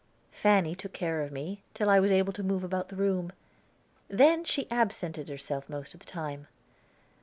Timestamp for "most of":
5.69-5.99